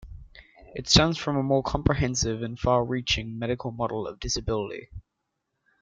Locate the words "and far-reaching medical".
2.41-3.69